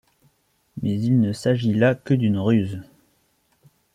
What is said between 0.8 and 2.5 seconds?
Mais il ne s'agit là que d'une